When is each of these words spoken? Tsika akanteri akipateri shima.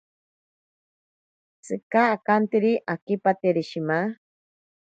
Tsika 1.63 2.01
akanteri 2.15 2.71
akipateri 2.93 3.63
shima. 3.69 3.99